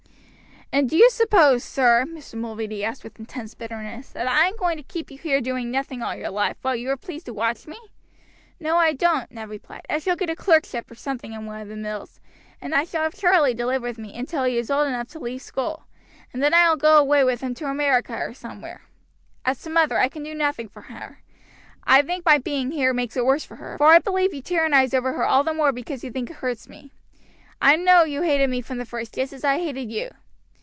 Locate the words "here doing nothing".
5.17-6.01